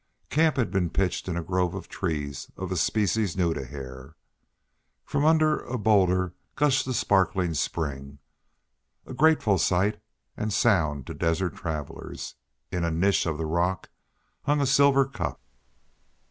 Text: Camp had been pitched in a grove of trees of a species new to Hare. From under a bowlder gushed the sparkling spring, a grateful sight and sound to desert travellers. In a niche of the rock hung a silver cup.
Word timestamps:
Camp 0.31 0.57
had 0.57 0.71
been 0.71 0.89
pitched 0.89 1.27
in 1.29 1.37
a 1.37 1.43
grove 1.43 1.75
of 1.75 1.87
trees 1.87 2.49
of 2.57 2.71
a 2.71 2.75
species 2.75 3.37
new 3.37 3.53
to 3.53 3.63
Hare. 3.63 4.15
From 5.05 5.23
under 5.25 5.59
a 5.59 5.77
bowlder 5.77 6.33
gushed 6.55 6.85
the 6.87 6.93
sparkling 6.95 7.53
spring, 7.53 8.17
a 9.05 9.13
grateful 9.13 9.59
sight 9.59 10.01
and 10.35 10.51
sound 10.51 11.05
to 11.05 11.13
desert 11.13 11.53
travellers. 11.53 12.33
In 12.71 12.83
a 12.83 12.89
niche 12.89 13.27
of 13.27 13.37
the 13.37 13.45
rock 13.45 13.91
hung 14.45 14.59
a 14.59 14.65
silver 14.65 15.05
cup. 15.05 15.39